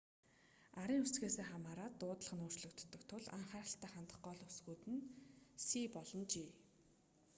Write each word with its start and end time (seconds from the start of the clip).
арын 0.81 1.01
үсгээсээ 1.05 1.45
хамаараад 1.49 1.93
дуудлага 1.99 2.35
нь 2.37 2.43
өөрчлөгддөг 2.45 3.01
тул 3.11 3.25
анхааралтай 3.37 3.89
хандах 3.93 4.19
гол 4.27 4.39
үсгүүд 4.49 4.81
нь 4.93 5.03
c 5.65 5.67
болон 5.95 6.21
g 6.31 6.33